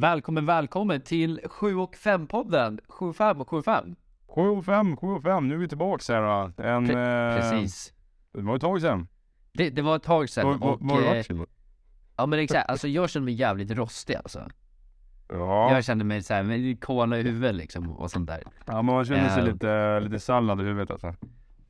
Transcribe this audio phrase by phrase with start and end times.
[0.00, 2.78] Välkommen, välkommen till 7 och 5-podden.
[2.88, 3.96] 75 och 75.
[4.28, 6.62] 7 och 5, 7 och 5, nu är vi tillbaks här då.
[6.64, 7.92] En, Pre- eh, Precis.
[8.32, 9.08] Det var ett tag sedan.
[9.52, 10.80] Det, det var ett tag sedan Var, var, och...
[10.80, 11.36] var det eh,
[12.16, 14.48] ja men exakt, alltså jag känner mig jävligt rostig alltså.
[15.28, 18.42] Ja, Jag känner mig såhär med kola i huvudet liksom och sånt där.
[18.66, 19.52] ja men man känner sig Eh.
[19.52, 21.14] lite, lite sallad i huvudet alltså.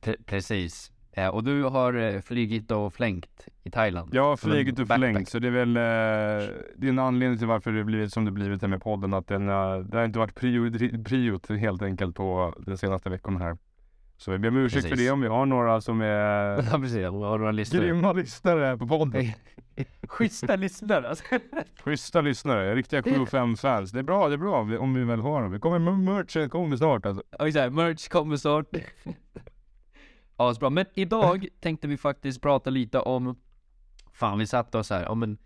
[0.01, 0.91] Pre- precis.
[1.17, 4.09] Eh, och du har eh, flygit och flängt i Thailand.
[4.13, 7.47] Jag har flugit och förlängt så det är väl eh, Det är en anledning till
[7.47, 10.35] varför det blivit som det blivit här med podden att den, det har inte varit
[10.35, 10.71] prio,
[11.03, 13.57] priot helt enkelt på de senaste veckorna här.
[14.17, 16.97] Så vi ber om ursäkt för det om vi har några som är Ja precis,
[16.97, 17.79] jag har några listor.
[17.79, 19.25] grymma lyssnare på podden.
[20.07, 21.23] Schyssta lyssnare alltså.
[21.83, 23.91] Schyssta lyssnare, riktiga 7 och 5 fans.
[23.91, 25.51] Det är bra, det är bra om vi väl har dem.
[25.51, 27.23] Vi kommer med merchen kommer snart alltså.
[27.39, 28.65] Ja exakt, merch kommer snart.
[30.37, 30.69] Ja, så bra.
[30.69, 33.35] Men idag tänkte vi faktiskt prata lite om
[34.13, 35.37] Fan vi satt oss här, ja men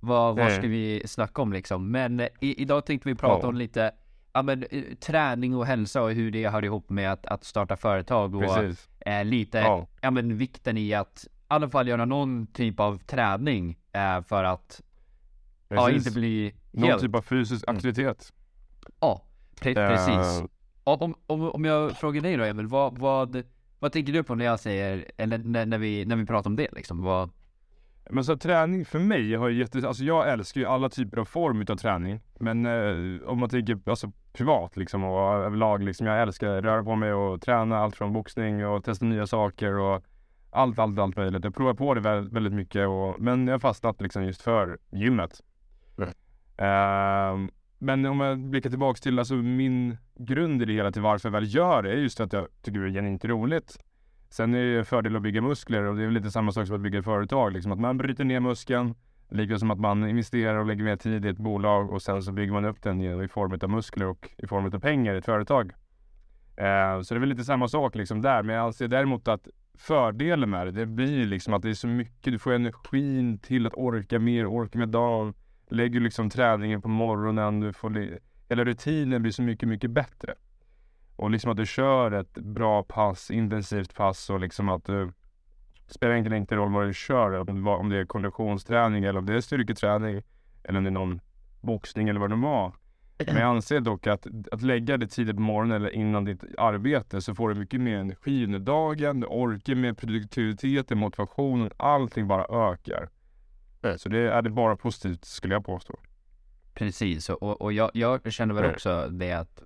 [0.00, 0.58] vad, vad Nej.
[0.58, 1.90] ska vi snacka om liksom?
[1.90, 3.48] Men eh, i, idag tänkte vi prata Ja.
[3.48, 3.92] om lite
[4.32, 7.76] Ja men eh, träning och hälsa och hur det hör ihop med att, att starta
[7.76, 8.58] företag och
[9.06, 9.86] eh, lite ja.
[10.00, 10.10] Ja.
[10.10, 14.82] men vikten i att i alla fall göra någon typ av träning eh, för att
[15.68, 17.76] ja, inte bli Någon helt typ av fysisk Mm.
[17.76, 18.32] aktivitet.
[19.00, 19.22] Ja,
[19.60, 20.40] pre- precis.
[20.40, 20.46] Eh,
[20.84, 23.42] Om, om, om jag frågar dig då Emil, vad, vad,
[23.82, 26.56] vad tänker du på när jag säger, eller när, när, vi, när vi pratar om
[26.56, 27.02] det liksom?
[27.02, 27.30] Vad,
[28.10, 31.24] Men så träning för mig har ju jätte, alltså jag älskar ju alla typer av
[31.24, 32.20] form utav träning.
[32.38, 36.06] Men eh, om man tänker alltså privat liksom och överlag liksom.
[36.06, 39.78] Jag älskar att röra på mig och träna allt från boxning och testa nya saker
[39.78, 40.04] och
[40.50, 41.44] allt, allt, allt möjligt.
[41.44, 44.78] Jag provar på det väldigt, väldigt mycket och, men jag har fastnat liksom just för
[44.90, 45.40] gymmet.
[45.98, 46.10] Mm.
[46.56, 47.50] Ehm,
[47.82, 51.32] men om jag blickar tillbaks till alltså min grund i det hela till varför jag
[51.32, 53.78] väl gör det är just att jag tycker det är genuint roligt.
[54.30, 56.52] Sen är det ju en fördel att bygga muskler och det är väl lite samma
[56.52, 57.52] sak som att bygga ett företag.
[57.52, 58.94] Liksom att man bryter ner muskeln,
[59.28, 62.32] lika som att man investerar och lägger mer tid i ett bolag och sen så
[62.32, 65.18] bygger man upp den i, i form av muskler och i form av pengar i
[65.18, 65.72] ett företag.
[66.56, 68.42] Eh, så det är väl lite samma sak liksom där.
[68.42, 71.88] Men jag anser däremot att fördelen med det, det blir liksom att det är så
[71.88, 75.34] mycket, du får energin till att orka mer, orka med dagen.
[75.72, 78.18] Lägger liksom träningen på morgonen, du får,
[78.48, 80.34] hela rutinen blir så mycket, mycket bättre.
[81.16, 85.12] Och liksom att du kör ett bra pass, intensivt pass och liksom att du
[85.86, 89.26] spelar egentligen inte roll vad du kör, om det om det är konditionsträning eller om
[89.26, 90.22] det är styrketräning
[90.64, 91.20] eller om det är någon
[91.60, 92.72] boxning eller vad det nu var.
[93.26, 97.20] Men jag anser dock att, att lägga det tidigt på morgonen eller innan ditt arbete
[97.20, 102.72] så får du mycket mer energi under dagen, du orkar med produktiviteten, motivationen, allting bara
[102.72, 103.08] ökar.
[103.82, 103.98] Mm.
[103.98, 105.98] Så det är bara positivt skulle jag påstå.
[106.74, 109.62] precis, och, och jag, jag känner väl också det att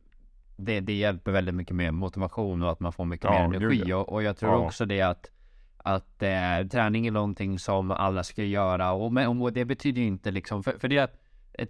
[0.56, 3.92] det, det hjälper väldigt mycket med motivation och att man får mycket Ja, mer energi.
[3.92, 4.58] Och, och jag tror Ja.
[4.58, 5.30] också det att
[5.78, 10.06] att eh, träning är någonting som alla ska göra och, men, och det betyder ju
[10.06, 11.10] inte liksom, för, för det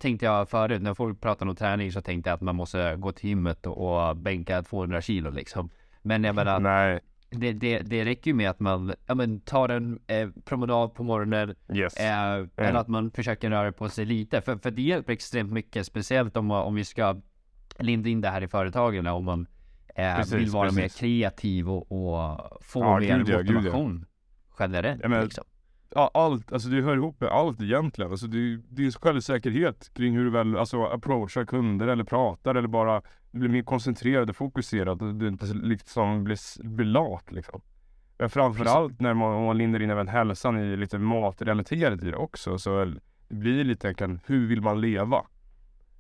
[0.00, 3.12] tänkte jag förut, när folk pratar om träning så tänkte jag att man måste gå
[3.12, 5.70] till gymmet och, och bänka 200 kilo liksom.
[6.02, 7.00] Men jag menar, Nej,
[7.40, 11.02] det, det, det räcker ju med att man ja, men, tar en eh, promenad på
[11.02, 11.96] morgonen yes.
[11.96, 14.40] eh, eller att man försöker röra på sig lite.
[14.40, 17.20] För, för det hjälper extremt mycket, speciellt om, om vi ska
[17.78, 19.06] linda in det här i företagen.
[19.06, 19.46] Om man
[19.94, 21.00] eh, Precis, vill vara mer precis.
[21.00, 23.52] kreativ och, och få Ja, mer gud gud ja.
[23.52, 24.06] motivation
[24.58, 25.00] generellt.
[25.02, 25.44] Ja, men- liksom.
[25.94, 28.10] Ja, allt, alltså det hör ihop med allt egentligen.
[28.10, 32.68] Alltså det, det är självsäkerhet kring hur du väl alltså, approachar kunder eller pratar eller
[32.68, 33.02] bara
[33.36, 37.60] blir mer koncentrerad och fokuserad och du inte liksom blir, blir lat liksom.
[38.18, 42.58] Men framförallt när man, man lindar in även hälsan i lite matrelaterat i det också
[42.58, 42.84] så
[43.28, 45.22] det blir lite kan, hur vill man leva?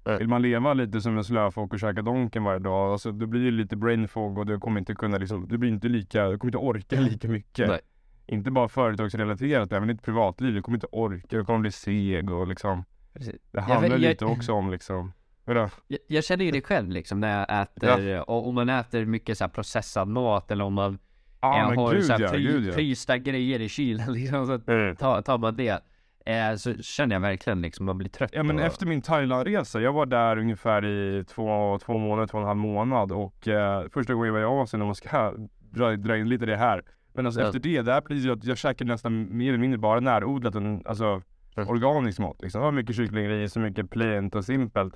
[0.04, 0.18] Mm.
[0.18, 3.44] Vill man leva lite som en slöfock och käka Donken varje dag, alltså, då blir
[3.44, 6.38] det lite brain fog och du kommer inte kunna liksom, du blir inte lika, du
[6.38, 7.68] kommer inte orka lika mycket.
[7.68, 7.80] Nej.
[8.26, 10.54] Inte bara företagsrelaterat, även ditt privatliv.
[10.54, 12.84] Du kommer inte orka, du kommer bli seg och liksom.
[13.12, 13.36] Precis.
[13.52, 15.12] Det handlar vet- jag- lite också om liksom.
[15.46, 15.68] Vadå?
[15.88, 19.38] Jag, jag känner ju det själv liksom när jag äter, och om man äter mycket
[19.38, 20.98] så processad mat eller om man
[21.40, 22.72] Ja eh, men har gud så här ja, fry, ja.
[22.72, 24.46] frysta grejer i kylen liksom.
[24.46, 24.96] Så Mm.
[24.96, 25.82] tar, tar man det
[26.26, 28.30] eh, så känner jag verkligen liksom man blir trött.
[28.32, 32.38] Ja men och, efter min Thailandresa, jag var där ungefär i två, två månader, två
[32.38, 35.32] och en halv månad och eh, första gången jag var i Asien, om man ska
[35.70, 36.82] dra, dra in lite det här.
[37.14, 37.46] Men alltså Ja.
[37.46, 41.22] efter det, där ju att jag käkade nästan mer eller mindre bara närodlat, än, alltså
[41.56, 41.68] Mm.
[41.68, 42.60] organisk mat liksom.
[42.60, 44.94] Det var mycket kycklingris och mycket plaint och simpelt.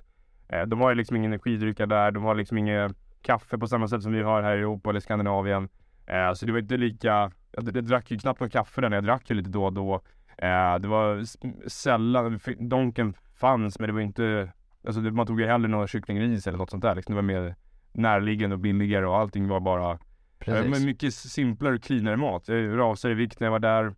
[0.53, 2.93] Eh, de har ju liksom ingen energidrycka där, de har liksom inget
[3.23, 5.69] kaffe på samma sätt som vi har här i Europa eller Skandinavien.
[6.07, 9.31] Eh, så det var inte lika, jag, drack ju knappt någon kaffe där, jag drack
[9.31, 9.95] ju lite då och då.
[10.39, 11.25] Eh, det var
[11.69, 14.53] sällan, Donken fanns men det var inte,
[14.87, 17.15] alltså man tog ju hellre någon kycklingris eller något sånt där liksom.
[17.15, 17.55] Det var mer
[17.93, 19.99] närliggande och billigare och allting var bara
[20.41, 20.71] Precis.
[20.71, 22.49] Men mycket simplare och cleanare mat.
[22.49, 23.95] Jag rasade i vikt när jag var där.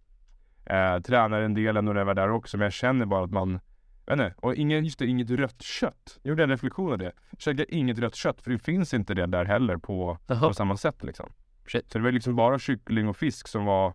[0.65, 2.57] Eh, tränade en del ändå när jag var där också.
[2.57, 3.61] Men jag känner bara att man
[4.07, 6.19] vet inte, och inget, just det, inget rött kött.
[6.23, 7.13] Jag gjorde en reflektion av det.
[7.39, 11.05] Käka inget rött kött, för det finns inte det där heller på, på samma sätt
[11.05, 11.33] liksom.
[11.67, 11.93] Shit.
[11.93, 13.95] Så det var liksom bara kyckling och fisk som var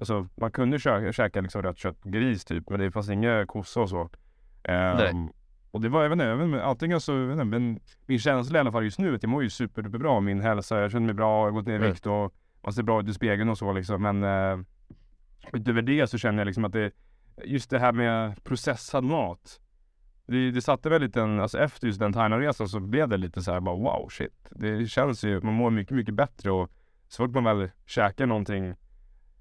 [0.00, 3.80] Alltså man kunde käka, käka liksom rött kött, gris typ, men det fanns inga kossa
[3.80, 4.10] och så.
[4.62, 5.28] Ehm,
[5.70, 7.80] och det var, jag vet inte, jag vet inte antingen så, jag vet inte, men
[8.06, 10.20] min känsla i alla fall just nu, är att jag mår ju super, super bra.
[10.20, 11.90] Min hälsa, jag känner mig bra, jag har gått ner i Mm.
[11.90, 14.02] vikt och man ser bra ut i spegeln och så liksom.
[14.02, 14.58] Men eh,
[15.52, 16.90] utöver det så känner jag liksom att det,
[17.44, 19.60] just det här med processad mat.
[20.26, 23.42] Det, det satte väl lite en, alltså efter just den Thailandresan så blev det lite
[23.42, 24.48] så här bara wow shit.
[24.50, 26.70] Det känns ju, man mår mycket, mycket bättre och
[27.08, 28.74] så fort man väl käkar någonting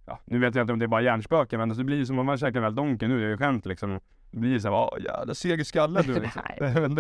[0.06, 2.06] Ja, nu vet jag inte om det är bara hjärnspöken men alltså, det blir ju
[2.06, 4.00] som om man käkar väl Donken nu, det är ju skämt liksom.
[4.32, 6.42] Det blir ju såhär, åh jävla seg i skallen du liksom.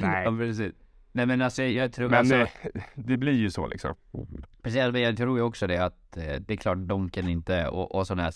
[0.00, 0.24] Nej.
[0.24, 0.72] Ja, precis.
[1.12, 2.48] Nej men alltså jag tror, Men alltså, eh,
[2.94, 3.94] det blir ju så liksom.
[4.62, 7.94] precis, men jag tror ju också det att eh, det är klart Donken inte och,
[7.94, 8.30] och sån här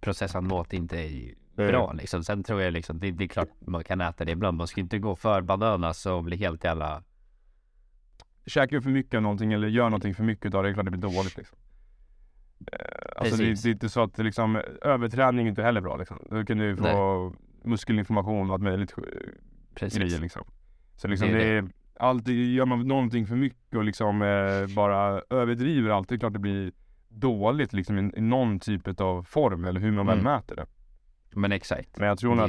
[0.00, 2.24] processad mat inte är bra liksom.
[2.24, 4.58] Sen tror jag liksom, det, det är klart man kan äta det ibland.
[4.58, 7.02] Man ska inte gå för bananas och bli helt jävla
[8.46, 10.74] Käkar du för mycket av någonting eller gör någonting för mycket av det, det är
[10.74, 11.58] klart det blir dåligt liksom.
[12.72, 12.78] Eh,
[13.16, 13.62] Alltså det, Precis.
[13.62, 16.18] det är inte så att liksom, överträning är inte heller bra liksom.
[16.30, 18.94] Då kan du få muskelinflammation och allt möjligt
[19.74, 19.98] precis.
[19.98, 20.42] grejer liksom.
[20.96, 24.74] Så liksom Det det är är, allt, gör man någonting för mycket och liksom eh,
[24.76, 26.72] bara överdriver allt, det är klart det blir
[27.10, 30.32] dåligt liksom i, i någon typ av form eller hur man väl Mm.
[30.32, 30.66] mäter det.
[31.34, 31.98] Men exakt.
[31.98, 32.44] Men jag tror Det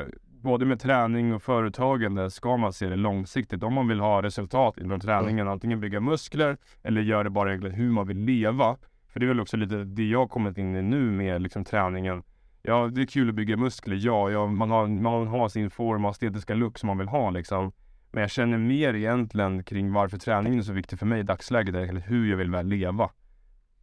[0.00, 0.12] att eh,
[0.42, 3.62] både med träning och företagande ska man se det långsiktigt.
[3.62, 7.76] Om man vill ha resultat inom träningen, antingen bygga muskler eller göra det bara egentligen
[7.76, 8.76] hur man vill leva.
[9.08, 11.64] För det är väl också lite det jag har kommit in i nu med liksom
[11.64, 12.22] träningen.
[12.62, 13.96] Ja, det är kul att bygga muskler.
[14.00, 17.30] Ja, ja man, har, man har sin form och estetiska look som man vill ha
[17.30, 17.72] liksom.
[18.12, 21.74] Men jag känner mer egentligen kring varför träningen är så viktig för mig i dagsläget,
[21.74, 23.10] eller hur jag vill väl leva.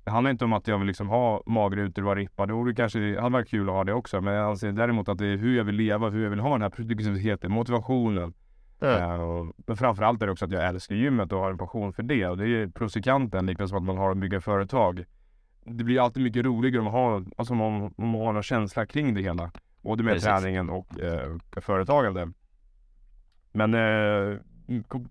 [0.09, 2.65] Det handlar inte om att jag vill liksom ha magrutor och vara rippad.
[2.67, 4.21] Det kanske, hade varit kul att ha det också.
[4.21, 6.51] Men jag anser däremot att det är hur jag vill leva, hur jag vill ha
[6.51, 8.33] den här produktiviteten, motivationen.
[8.81, 12.03] Eh, men framförallt är det också att jag älskar gymmet och har en passion för
[12.03, 12.27] det.
[12.27, 15.05] Och det är plus i kanten, likväl som att man har att bygga företag.
[15.65, 18.43] Det blir alltid mycket roligare om man har, alltså om man, om man har någon
[18.43, 19.51] känsla kring det hela.
[19.81, 20.29] Både med Precis.
[20.29, 22.31] träningen och eh, företagande.
[23.51, 24.43] Men ko-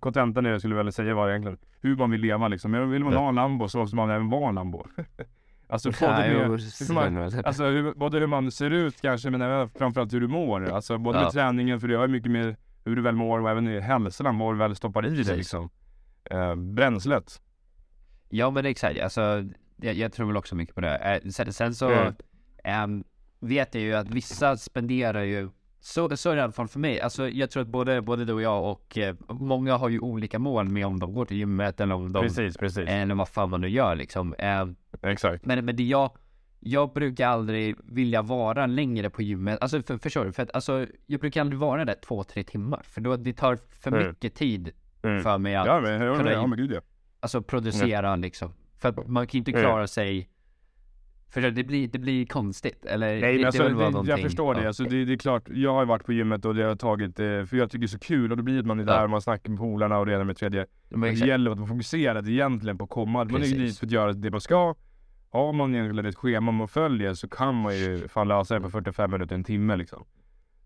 [0.01, 2.71] kontentan är jag skulle vilja säga var egentligen hur man vill leva liksom.
[2.71, 4.87] Men Vill man ha en Lambo så måste man även vara en Lambo.
[5.69, 9.43] alltså, både med, hur man, så- Alltså hur, både hur man ser ut kanske men
[9.43, 10.65] även framförallt hur du mår.
[10.71, 11.23] Alltså både Ja.
[11.25, 13.81] med träningen för det har ju mycket med hur du väl mår och även i
[13.81, 15.71] hälsan, vad du väl stoppar i dig liksom.
[16.31, 17.41] Eh, bränslet.
[18.29, 19.45] Ja men exakt, alltså
[19.77, 20.97] jag, jag tror väl också mycket på det.
[20.97, 22.15] Eh, sen, sen så Mm.
[22.65, 23.05] ehm,
[23.41, 25.49] vet jag ju att vissa spenderar ju
[25.89, 27.01] så, så är det i alla fall för mig.
[27.01, 30.39] Alltså jag tror att både, både du och jag och eh, många har ju olika
[30.39, 32.89] mål med om de går till gymmet eller om de precis, precis.
[32.89, 34.35] eller vad fan man nu gör liksom.
[34.39, 35.45] Ehm, Exakt.
[35.47, 36.11] men, men det jag
[36.61, 40.33] jag brukar aldrig vilja vara längre på gymmet, alltså för, förstår du?
[40.33, 42.81] För att alltså, jag brukar aldrig vara där två, tre timmar.
[42.85, 44.09] För då det tar för Mm.
[44.09, 44.71] mycket tid
[45.03, 45.23] Mm.
[45.23, 46.81] för mig att Ja men, ja, men, ja, men gud ja.
[47.21, 48.53] alltså producera liksom.
[48.79, 49.63] För att man kan inte Mm.
[49.63, 50.29] klara sig
[51.31, 53.21] för det blir, det blir konstigt eller?
[53.21, 54.61] Nej det, men alltså, bara det, jag någonting- förstår det.
[54.61, 54.67] ja.
[54.67, 55.05] Alltså, det.
[55.05, 57.71] Det är klart, jag har varit på gymmet och det har tagit, eh, för jag
[57.71, 59.51] tycker det är så kul och då blir det man är där och man snackar
[59.51, 60.67] med polarna och det ena med det tredje.
[60.89, 63.19] Men det gäller att vara fokuserad egentligen på att komma.
[63.25, 63.57] Man är Precis.
[63.57, 64.75] dit för att göra det man ska.
[65.31, 68.71] Har man egentligen ett schema man följer så kan man ju fan lösa det på
[68.71, 70.05] 45 minuter, en timme liksom.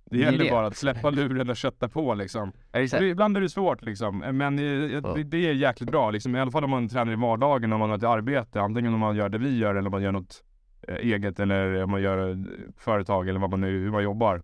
[0.04, 0.50] Det Det är gäller det.
[0.50, 2.52] bara att släppa luren och kötta på liksom.
[2.72, 6.36] Det, ibland är det svårt liksom, men eh, det, det är jäkligt bra liksom.
[6.36, 8.60] I alla fall om man tränar i vardagen, om man har ett arbete.
[8.60, 10.42] Antingen om man gör det vi gör eller om man gör något
[10.88, 12.36] eget eller om man gör eh,
[12.76, 14.42] företag eller vad man nu, hur man jobbar.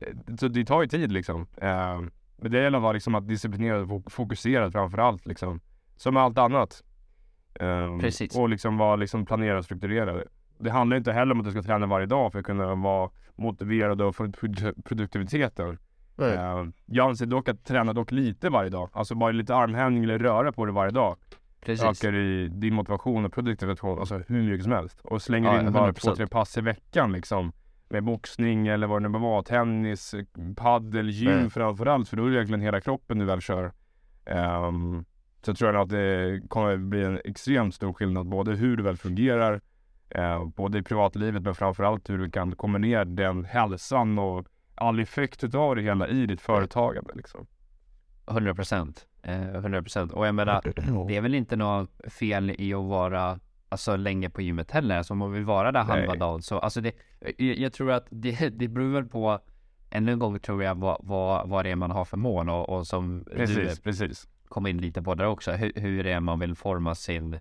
[0.00, 0.08] Eh,
[0.38, 1.46] Så det tar ju tid liksom.
[1.56, 2.00] Eh,
[2.36, 5.60] Men det gäller att vara liksom att disciplinera och fok- fokuserad framför allt liksom.
[5.96, 6.82] Som med allt annat.
[7.60, 8.36] Eh, Precis.
[8.38, 10.22] Och liksom vara liksom planerad och strukturerad.
[10.58, 13.10] Det handlar inte heller om att du ska träna varje dag för att kunna vara
[13.34, 15.78] motiverad och få produ- produktiviteten.
[16.34, 18.90] Eh, jag anser dock att träna dock lite varje dag.
[18.92, 21.16] Alltså bara lite armhävning eller röra på det varje dag.
[21.64, 21.84] Precis.
[22.04, 25.00] Ökar i din motivation och produktivitet, alltså hur mycket som helst.
[25.00, 26.00] Och slänger Ja, in bara 100%.
[26.00, 27.52] två, tre pass i veckan liksom.
[27.88, 30.14] Med boxning eller vad det nu var, tennis,
[30.56, 31.50] paddel, gym Mm.
[31.50, 32.08] framförallt.
[32.08, 33.72] För då är det egentligen hela kroppen du väl kör.
[34.26, 35.04] Ehm,
[35.42, 38.96] så tror jag att det kommer bli en extremt stor skillnad både hur du väl
[38.96, 39.60] fungerar,
[40.10, 45.44] eh, både i privatlivet men framförallt hur du kan kombinera den hälsan och all effekt
[45.44, 47.46] utav det hela i ditt företagande liksom.
[48.26, 49.06] 100 procent.
[49.24, 50.12] Eh, 100 procent.
[50.12, 50.62] Och jag menar,
[51.08, 53.38] det är väl inte något fel i att vara
[53.68, 54.96] alltså länge på gymmet heller.
[54.96, 56.92] Alltså om man vill vara där halva dagen så alltså det,
[57.36, 59.38] jag, tror att det, det beror väl på
[59.90, 62.68] ännu en gång tror jag vad, vad, vad det är man har för mål och,
[62.68, 64.28] och som Precis, du precis.
[64.48, 67.34] kom in lite på där också, hur, hur det är man vill forma sin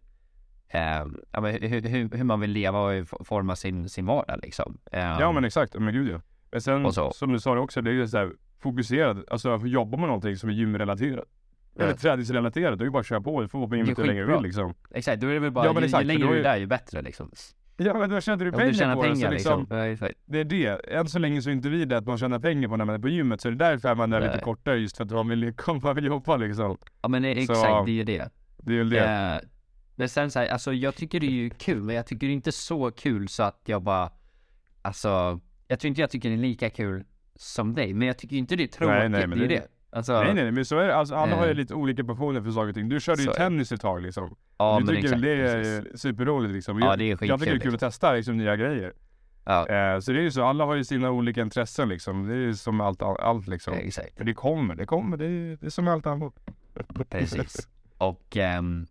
[0.68, 4.78] eh, ja, men hur, hur, hur man vill leva och forma sin, sin vardag liksom.
[4.92, 6.22] Eh, Ja men exakt, men gud ja.
[6.52, 9.26] Men sen, som du sa det också, det är ju så här fokuserad.
[9.30, 11.28] Alltså jobba med någonting som är gymrelaterat.
[11.76, 11.96] Eller Ja.
[11.96, 13.42] träningsrelaterat, då är det bara att köra på.
[13.42, 14.74] Du får vara på gymmet hur länge du vill liksom.
[14.92, 16.58] Exakt, då är det väl bara, Ja, ju, exakt, ju längre du är är- där
[16.58, 17.32] ju bättre liksom.
[17.78, 19.10] Ja men då tjänar du pengar du tjänar på det.
[19.10, 19.78] pengar Så liksom, liksom.
[19.78, 20.16] Ja, exakt.
[20.26, 20.68] det är det.
[20.68, 22.96] Än så länge så är inte vi det att man tjänar pengar på när man
[22.96, 23.42] är på gymmet.
[23.42, 24.30] Så det är därför är man där Nej.
[24.30, 26.78] lite kortare just för att man vill komma och jobba liksom.
[27.02, 28.30] Ja men det- Så- exakt, det är ju det.
[28.58, 29.00] Det är väl det.
[29.06, 29.50] Eh,
[29.96, 32.32] men sen så här, alltså jag tycker det är ju kul, men jag tycker det
[32.34, 34.10] är inte så kul så att jag bara,
[34.82, 37.04] alltså, jag tror inte jag tycker det är lika kul
[37.36, 39.56] som dig, men jag tycker inte det är tråkigt, Nej, nej, men det är det-
[39.56, 39.68] det.
[39.96, 40.96] Alltså, Nej nej nej, men så är det.
[40.96, 41.56] Alltså, alla har ju Eh.
[41.58, 42.90] lite olika passioner för saker och ting.
[42.90, 43.38] Du körde ju Så det.
[43.38, 44.36] tennis ett tag liksom.
[44.58, 46.02] ja du men tycker exakt, det är precis.
[46.02, 46.80] superroligt liksom.
[46.80, 48.94] Ja, det är Jag tycker det är skitkul, kul att testa liksom nya grejer.
[49.46, 52.28] Ja, Eh, så det är ju så, alla har ju sina olika intressen liksom.
[52.28, 53.74] Det är ju som allt, allt liksom.
[53.74, 55.18] exakt, Men det kommer, det kommer.
[55.18, 56.34] Det är, det är som allt annat.
[57.10, 57.68] precis.
[57.98, 58.86] Och, ehm,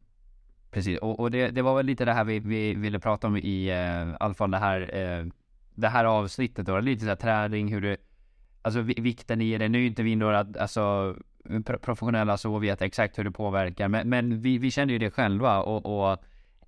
[0.71, 3.37] precis, och, och det, det var väl lite det här vi, vi ville prata om
[3.37, 5.27] i uh, alla fall det här, eh,
[5.75, 7.97] det här avsnittet då, lite så här träning, hur du,
[8.63, 9.69] alltså vi- vikten i det.
[9.69, 11.17] Nu är inte vi några, alltså
[11.65, 14.99] pro- professionella så och vet exakt hur det påverkar, men, men vi, vi känner ju
[14.99, 16.19] det själva och, och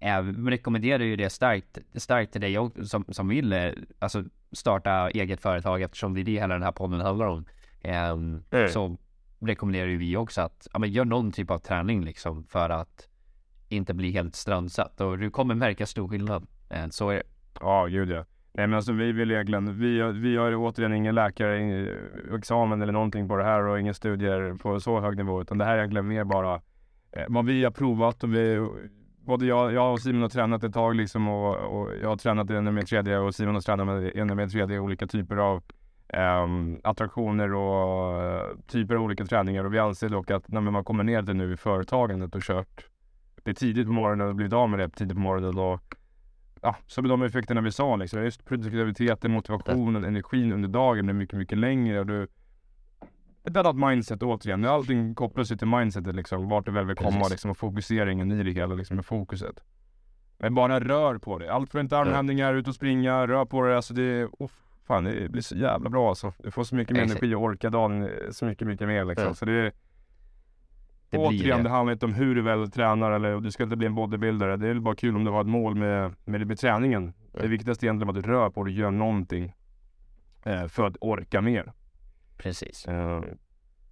[0.01, 5.83] eh, rekommenderar ju det starkt, starkt till dig som, som vill alltså starta eget företag
[5.83, 7.45] eftersom det är det hela den här podden handlar om.
[7.83, 8.69] Ehm, Mm.
[8.69, 8.97] Så
[9.41, 13.09] rekommenderar ju vi också att ja, men gör någon typ av träning liksom för att
[13.69, 16.47] inte bli helt strandsatt och du kommer märka stor skillnad.
[16.71, 17.23] Eh, Så är det.
[17.61, 18.25] Ja, gud ja.
[18.57, 23.29] Nej men alltså vi vill egentligen, vi, har- vi har återigen ingen läkarexamen eller någonting
[23.29, 26.09] på det här och inga studier på så hög nivå utan det här är egentligen
[26.09, 26.55] mer bara
[27.13, 28.69] eh, vad vi har provat och vi,
[29.27, 32.51] både jag, jag och Simon har tränat ett tag liksom och, och jag har tränat
[32.51, 35.63] i NME 3D och Simon har tränat med ännu mer tredje olika typer av
[36.09, 39.65] ehm, attraktioner och eh, typer av olika träningar.
[39.65, 42.87] Och vi anser dock att när man kommer ner till nu i företagandet och kört
[43.43, 45.81] det är tidigt på morgonen och blivit av med det tidigt på morgonen och
[46.65, 48.23] ja, så med de effekterna vi sa liksom.
[48.23, 52.29] Just produktiviteten, motivationen, energin under dagen blir mycket, mycket längre och du
[53.45, 54.65] ett annat mindset återigen.
[54.65, 56.49] Allting kopplas ju till mindsetet liksom.
[56.49, 59.61] Vart du väl vill komma liksom och fokuseringen i det hela liksom med fokuset.
[60.39, 61.53] Men bara rör på det.
[61.53, 63.77] Allt från inte armhävningar, ut och springa, rör på det.
[63.77, 64.51] Alltså det, oh,
[64.87, 66.33] fan det blir så jävla bra alltså.
[66.39, 69.35] Du får så mycket mer energi och orka dagen så mycket, mycket mer liksom.
[69.35, 69.73] Så det
[71.15, 71.63] Det Återigen, det.
[71.63, 74.57] det handlar inte om hur du väl tränar eller du ska inte bli en bodybuildare.
[74.57, 77.13] Det är väl bara kul om du har ett mål med, med, med träningen.
[77.33, 79.53] Det viktigaste är egentligen att du rör på dig och gör någonting
[80.45, 81.73] eh, för att orka mer.
[82.37, 82.87] Precis.
[82.89, 83.23] Eh,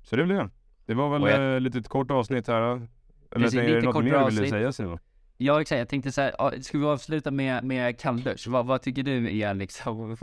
[0.02, 0.48] så det väl det.
[0.86, 2.62] Det var väl jag- eh, lite ett kort avsnitt här.
[2.62, 2.86] Eller
[3.30, 4.50] Precis, är det lite något mer du ville avsnitt.
[4.50, 4.98] säga Simon?
[5.36, 8.48] Ja exakt, jag tänkte så här, ja, ska vi avsluta med, med kalldusch?
[8.48, 10.16] Vad, vad tycker du är liksom?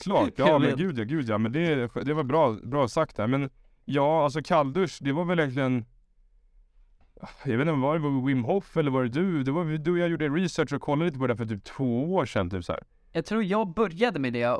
[0.00, 1.38] Klart, ja men gud ja, gud ja.
[1.38, 3.26] Men det, det var bra, bra sagt där.
[3.26, 3.50] Men
[3.86, 5.84] ja, alltså kalldusch, det var väl egentligen
[7.44, 9.42] jag vet inte, var det Wim Hof eller var det du?
[9.42, 12.14] Det var du och jag gjorde research och kollade lite på det för typ två
[12.14, 12.82] år sedan typ så här.
[13.12, 14.58] jag tror jag började med det,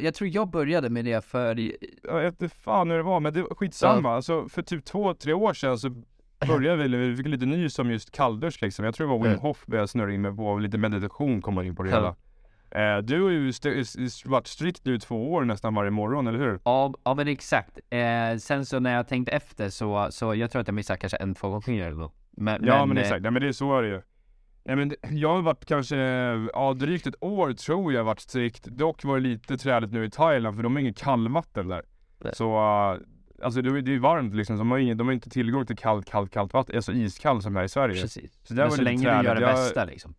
[0.00, 1.70] jag tror jag började med det för,
[2.02, 4.14] Jag vet fan hur det var, men det var skitsamma.
[4.14, 5.90] Alltså för typ två, tre år sedan så
[6.48, 8.84] började vi, vi fick lite nys om just kalldusch liksom.
[8.84, 9.40] Jag tror det var Wim Mm.
[9.40, 11.96] Hof vi snurrade in med på, lite meditation kommer in på det Ja.
[11.96, 12.16] hela.
[12.74, 13.82] Eh, du har ju st-
[14.24, 16.60] varit strikt nu två år nästan varje morgon, eller hur?
[16.64, 17.78] ja, ja men exakt.
[17.90, 21.16] Eh, sen så när jag tänkte efter så, så jag tror att jag missade kanske
[21.16, 22.14] en, två gånger eller något.
[22.30, 24.02] Men, Ja men, eh, exakt, nej men det är så är det ju.
[24.64, 25.96] Nej, men jag har varit kanske,
[26.54, 28.64] ja drygt ett år tror jag varit strikt.
[28.64, 31.82] Dock var det lite träligt nu i Thailand för de har inget kallvatten där.
[32.18, 32.34] Nej.
[32.34, 32.98] Så, uh,
[33.42, 35.66] alltså det, är- det är varmt liksom, så de har, ingen, de har inte tillgång
[35.66, 38.00] till kallt, kallt, kallt vatten, alltså iskallt som här i Sverige.
[38.02, 38.38] Precis.
[38.42, 39.40] Så där Men var så det länge lite du gör träligt.
[39.48, 40.14] det bästa liksom.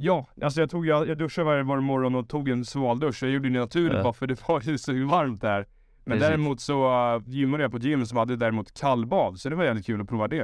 [0.00, 3.22] Ja, alltså jag tog, jag, jag duschade varje, varje morgon och tog en svaldusch.
[3.22, 4.02] Jag gjorde det naturligt Ja.
[4.02, 5.66] bara för det var ju så varmt där.
[6.04, 6.28] Men Precis.
[6.28, 9.64] däremot så uh, gymmade jag på ett gym som hade däremot kallbad, så det var
[9.64, 10.40] jävligt kul att prova det.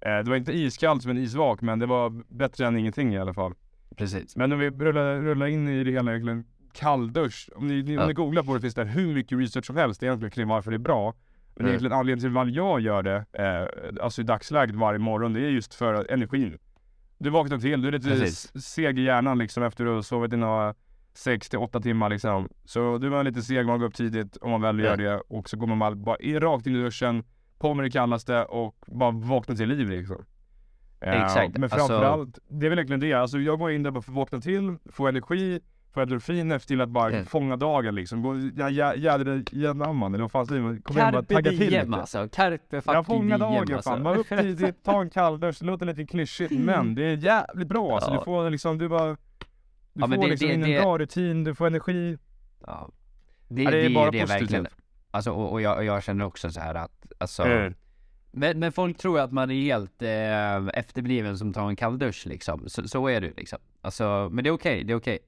[0.00, 3.18] Eh, det var inte iskallt som en isvak, men det var bättre än ingenting i
[3.18, 3.52] alla fall.
[3.96, 4.36] Precis.
[4.36, 7.48] Men om vi rullar, rullar in i det hela egentligen, kalldusch.
[7.54, 8.02] Om ni, ni, Ja.
[8.02, 10.70] om ni googlar på det finns det hur mycket research som helst egentligen kring varför
[10.70, 11.14] det är bra.
[11.54, 11.68] Men Mm.
[11.68, 15.50] egentligen anledningen till varför jag gör det, eh, alltså i dagsläget varje morgon, det är
[15.50, 16.58] just för energin.
[17.18, 18.64] Du vaknar till, du är lite Precis.
[18.64, 20.74] seg i hjärnan liksom efter att ha sovit dina
[21.14, 22.48] 6 till 8 timmar liksom.
[22.64, 25.48] Så du är lite seg, man går upp tidigt om man väl gör det och
[25.48, 27.24] så går man bara, rakt in i duschen,
[27.58, 30.24] på med det kallaste och bara vaknar till liv liksom.
[31.00, 33.12] Eh, Exakt, Men alltså- framförallt, det är väl egentligen det.
[33.12, 35.60] Alltså jag går in där bara för att vakna till, få energi,
[35.94, 37.26] få endorfiner till att bara Mm.
[37.26, 38.22] fånga dagen liksom.
[38.22, 40.82] Gå, ja, ja, jädrar jämnan eller vad fan säger man?
[40.82, 41.86] Kom igen bara tagga till lite.
[41.92, 42.28] alltså.
[42.32, 43.90] Carpe Jag fucking fångar diem dagen alltså.
[43.90, 44.02] fan.
[44.02, 45.56] Var upp tidigt, ta en kalldusch.
[45.60, 47.94] Det låter lite klyschigt men det är jävligt bra.
[47.94, 48.18] Alltså, Ja.
[48.18, 49.08] du får liksom, du bara...
[49.08, 49.16] Du
[49.92, 52.18] Ja, får det- liksom det- in en det- bra rutin, du får energi.
[52.66, 52.90] Ja.
[53.48, 54.40] Det, Ja, det, är bara det positivt.
[54.42, 54.66] verkligen.
[55.10, 57.72] Alltså, och, och, jag, och jag känner också så här att, alltså, Eh,
[58.32, 62.64] men, men folk tror att man är helt eh, efterbliven som tar en kalldusch liksom.
[62.68, 63.58] Så, så är det liksom.
[63.80, 65.18] Alltså, men det är okej, det är okej.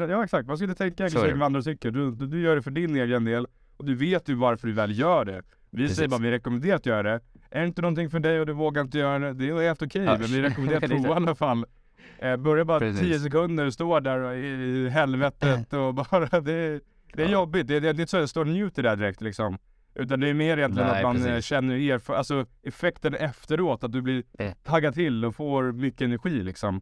[0.00, 1.30] Ja exakt, man ska inte tänka det.
[1.30, 1.90] som andra tycker.
[1.90, 3.46] Du, du, du gör det för din egen del
[3.76, 5.42] och du vet ju varför du väl gör det.
[5.70, 5.96] Vi Precis.
[5.96, 7.20] säger bara vi rekommenderar att göra det.
[7.50, 9.82] Är det inte någonting för dig och du vågar inte göra det, det är helt
[9.82, 10.02] okej.
[10.04, 10.18] Ja.
[10.18, 11.64] Men vi rekommenderar att prova i alla fall.
[12.18, 13.00] Eh, börja bara Precis.
[13.00, 16.40] 10 sekunder, stå där i, i helvetet och bara det,
[17.14, 17.32] det är Ja.
[17.32, 17.66] jobbigt.
[17.66, 19.58] Det, det, det är inte så att jag står och njuter där direkt liksom.
[19.94, 21.44] Utan det är mer egentligen Nej, att man eh, precis.
[21.44, 24.52] känner erf- alltså effekten efteråt, att du blir Eh.
[24.62, 26.80] taggad till och får mycket energi liksom.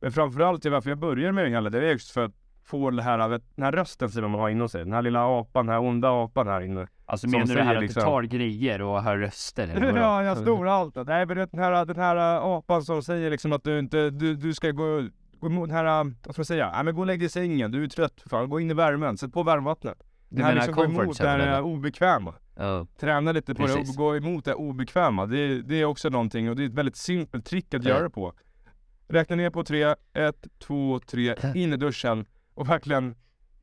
[0.00, 2.32] Men framförallt varför jag börjar med det hela, det är just för att
[2.64, 4.84] få det här, vet, den här rösten som man har inom sig.
[4.84, 6.86] Den här lilla apan, den här onda apan här inne.
[7.06, 9.68] Alltså menar du det här att liksom- du tar grejer och hör röster?
[9.68, 10.94] eller ja, jag snor allt.
[10.94, 14.36] Nej men den här, den här äh, apan som säger liksom att du inte, du,
[14.36, 15.08] du ska gå,
[15.40, 16.70] gå emot den här, äh, vad ska man säga?
[16.74, 18.48] Nej men gå och lägg dig i sängen, du är trött för fan.
[18.48, 19.98] Gå in i värmen, sätt på varmvattnet.
[20.28, 22.34] Du Det här menar liksom comfort det zone, här obekväma.
[22.56, 23.90] Ja, Träna lite på det Precis.
[23.90, 25.26] och gå emot det obekväma.
[25.26, 27.90] Det, det är också någonting och det är ett väldigt simpelt trick att Ja.
[27.90, 28.32] göra det på.
[29.08, 33.14] Räkna ner på tre, ett, två, tre, in i duschen och verkligen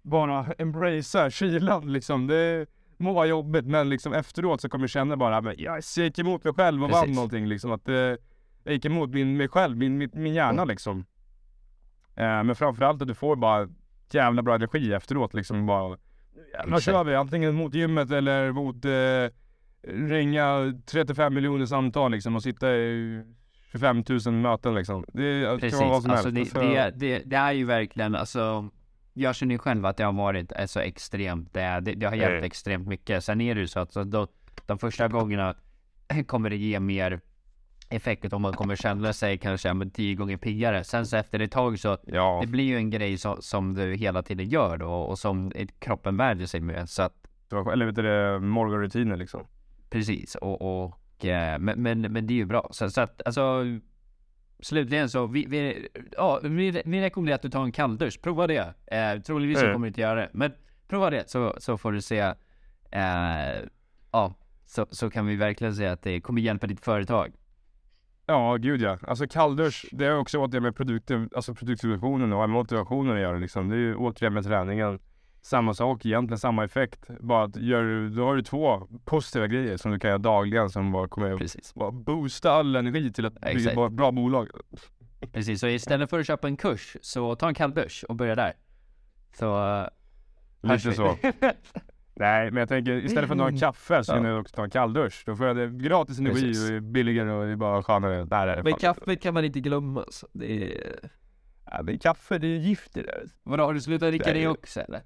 [0.02, 2.28] bara embracea kylan liksom.
[2.28, 2.66] Det
[2.98, 6.44] må vara jobbigt men liksom efteråt så kommer du känna bara men jag gick emot
[6.44, 7.16] mig själv och vann Precis.
[7.16, 7.72] någonting liksom.
[7.72, 7.96] Att, eh,
[8.64, 11.06] jag gick emot min, mig själv, min, min, min hjärna liksom.
[12.16, 13.68] Eh, men framförallt att du får bara
[14.12, 15.66] jävla bra energi efteråt liksom.
[15.66, 15.98] Bara, nu
[16.54, 19.36] jävlar kör vi antingen mot gymmet eller mot eh,
[19.88, 23.24] ringa 35 miljoner samtal liksom och sitta i
[23.72, 25.06] 25 000 möten liksom.
[25.14, 25.82] Det precis.
[25.82, 28.70] Alltså det, det, det är ju verkligen, alltså
[29.14, 32.16] jag känner ju själv att det har varit eh, så extremt, det, det, det har
[32.16, 32.44] hjälpt Mm.
[32.44, 33.24] extremt mycket.
[33.24, 34.28] Sen är det ju så att så då,
[34.66, 35.56] de första gångerna
[36.28, 37.20] kommer det ge mer
[37.90, 40.84] effekt om man kommer känna sig kanske men tio gånger piggare.
[40.84, 43.96] Sen så efter ett tag så Ja, det blir ju en grej som, som du
[43.96, 46.90] hela tiden gör då och som kroppen värjer sig med.
[46.90, 47.14] Så att
[47.74, 49.42] eller vet du det, morgonrutiner liksom.
[49.90, 52.70] precis och, och eh, men, men, men det är ju bra.
[52.72, 53.64] Så, så att alltså
[54.62, 55.88] slutligen så vi, vi,
[56.18, 58.22] ja, vi, vi rekommenderar att du tar en kalldusch.
[58.22, 58.74] Prova det.
[58.88, 59.74] Eh, troligtvis så Mm.
[59.76, 60.52] kommer du inte göra det, men
[60.88, 62.20] prova det så, så får du se.
[62.92, 63.62] Eh,
[64.12, 64.34] ja,
[64.66, 67.32] så, så kan vi verkligen säga att det kommer hjälpa ditt företag.
[68.26, 68.98] Ja, gud ja.
[69.08, 73.70] Alltså kalldusch, det är också återigen med produkter, alltså produktiviteten och motivationen att göra liksom.
[73.70, 75.00] Det är ju återigen med träningen.
[75.44, 77.10] Samma sak egentligen, samma effekt.
[77.20, 80.70] Bara att gör, du- då har du två positiva grejer som du kan göra dagligen
[80.70, 81.74] som bara kommer Precis.
[81.74, 84.50] bara boosta all energi till att bli ett bra bolag.
[85.34, 88.54] Precis, så istället för att köpa en kurs så ta en kalldusch och börja där.
[89.40, 89.56] Så
[90.64, 91.18] hörs Lite så.
[92.16, 94.64] Nej, men jag tänker istället för att ta en kaffe så kan du också ta
[94.64, 95.24] en kalldusch.
[95.26, 96.64] Då får jag det gratis energi Precis.
[96.66, 98.26] och det är billigare och det är bara skönare.
[98.26, 98.80] Där är det Men fan.
[98.80, 100.28] kaffe kan man inte glömma alltså.
[100.34, 101.10] Det är...
[101.66, 103.24] Ja, men kaffe, det är gift det.
[103.44, 104.42] Vadå, har du slutat dricka Nej.
[104.42, 105.02] det också eller?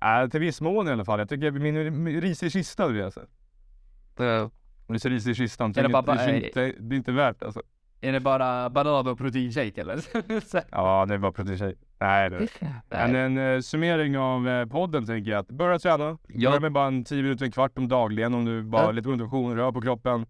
[0.00, 1.18] Ja, till viss mån i alla fall.
[1.18, 3.04] Jag tycker min, min ris i kistan, du vet.
[3.04, 3.20] Alltså.
[4.16, 4.50] det
[4.88, 6.94] det är ris i kistan, så Är är det det, bara- det, är inte, det
[6.94, 7.62] är inte värt alltså.
[8.00, 10.00] Är det bara banan och proteinshake eller?
[10.70, 11.76] Ja, det är bara proteinshake.
[11.98, 12.48] Nej, det
[12.88, 16.18] Men en eh, summering av eh, podden tänker jag att börja träna.
[16.28, 16.50] Ja.
[16.50, 18.90] Börja med bara en 10 minuter, en kvart om dagligen om du bara Ja.
[18.90, 20.26] lite motivation, rör på kroppen.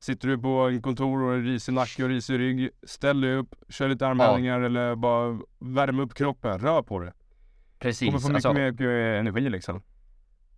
[0.00, 3.54] Sitter du på en kontor och en risig nacke och risig rygg, ställ dig upp,
[3.68, 7.12] kör lite armhävningar eller bara värm upp kroppen, rör på det.
[7.80, 8.88] Precis, Kommer få mycket alltså, mer mer
[9.18, 9.82] energi liksom.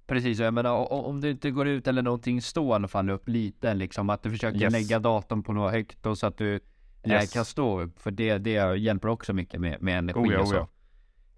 [0.06, 0.38] precis.
[0.38, 3.74] Jag menar, om du inte går ut eller någonting, stå i alla fall upp lite
[3.74, 4.10] liksom.
[4.10, 4.72] Att du försöker Yes.
[4.72, 6.54] lägga datorn på något högt och så att du
[7.02, 7.32] eh, Yes.
[7.32, 7.98] kan stå upp.
[8.00, 10.56] För det, det hjälper också mycket med, med energi Oh ja, och oh så.
[10.56, 10.68] ja.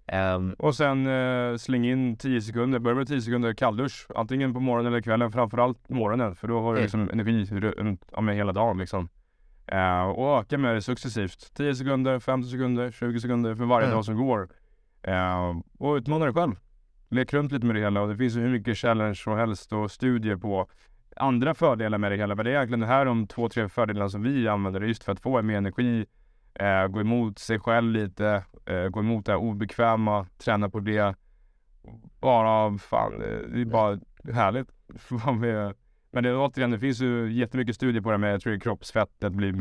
[0.07, 4.07] Ehm, Och sen eh, släng in 10 sekunder, börja med 10 sekunder kalldusch.
[4.15, 6.35] Antingen på morgonen eller kvällen, framförallt morgonen.
[6.35, 6.83] För då har du Mm.
[6.83, 9.09] liksom energi runt, ja, hela dagen liksom.
[9.67, 11.53] Eh, och öka med det successivt.
[11.53, 13.95] 10 sekunder, 50 sekunder, 20 sekunder för varje Mm.
[13.95, 14.49] dag som går.
[15.07, 16.55] Eh, och utmana dig själv.
[17.09, 19.73] Lek runt lite med det hela och det finns ju hur mycket challenge som helst
[19.73, 20.67] och studier på
[21.15, 22.35] andra fördelar med det hela.
[22.35, 25.11] Men det är egentligen det här de två, tre fördelarna som vi använder just för
[25.11, 26.05] att få mer energi,
[26.53, 31.15] eh, gå emot sig själv lite, eh, gå emot det här obekväma, träna på det.
[32.19, 33.19] Bara fan,
[33.53, 33.99] det är bara
[34.33, 34.69] härligt.
[36.11, 38.59] Men det, återigen, det finns ju jättemycket studier på det med, jag tror det är
[38.59, 39.51] kroppsfettet blir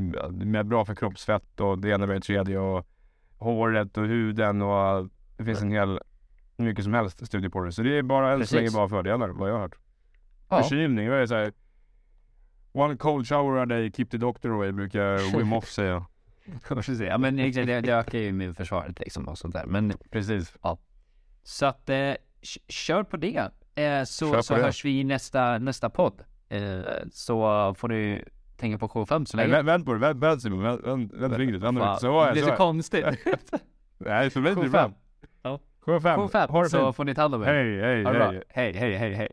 [0.44, 2.86] mer bra för kroppsfett och det ena med det tredje och
[3.38, 6.00] håret och huden och det finns en hel,
[6.56, 7.72] hur mycket som helst studier på det.
[7.72, 9.74] Så det är bara än så länge bara fördelar vad jag har hört.
[10.48, 10.62] ja.
[10.62, 11.52] Förkylning, vad är det såhär?
[12.72, 16.06] One cold shower a day, keep the doctor away brukar Wim Hof säga.
[17.00, 19.66] Ja men exakt, det, det ökar ju immunförsvaret liksom och sånt där.
[19.66, 20.56] Men Precis.
[21.42, 22.12] så att eh,
[22.68, 23.50] kör på det.
[23.74, 24.62] Eh, så på så det.
[24.62, 26.22] hörs vi i nästa, nästa podd.
[26.48, 26.80] Eh,
[27.12, 28.24] så får du
[28.56, 29.56] tänka på K5 så Nej, länge.
[29.56, 32.48] vänt, vänt på det, vänt, vänt Simon, vänd Fan, Så är det det, blir så
[32.48, 33.04] så konstigt.
[33.98, 34.92] Nej, för mig blir det
[35.86, 36.00] K5.
[36.00, 36.08] bra.
[36.08, 36.16] Ja.
[36.16, 36.96] K5, ha K5 det så fint.
[36.96, 37.46] får ni ta hand om er.
[37.46, 38.42] Hej, hej, hej.
[38.54, 39.28] Hej, hej, hej, hej.